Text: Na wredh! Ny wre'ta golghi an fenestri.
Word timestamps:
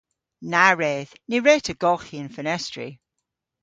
Na 0.51 0.65
wredh! 0.75 1.13
Ny 1.29 1.37
wre'ta 1.41 1.73
golghi 1.83 2.17
an 2.23 2.33
fenestri. 2.35 2.89